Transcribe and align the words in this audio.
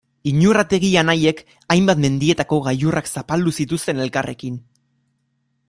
Iñurrategi 0.29 0.87
anaiek 1.01 1.43
hainbat 1.75 2.01
mendietako 2.05 2.59
gailurrak 2.69 3.11
zapaldu 3.19 3.55
zituzten 3.61 4.03
elkarrekin. 4.07 4.57